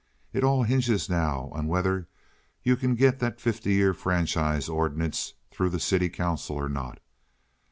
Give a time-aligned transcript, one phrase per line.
[0.33, 2.07] It all hintges now on vether
[2.63, 6.99] you can get dot fifty year franchise ordinance troo de city council or not.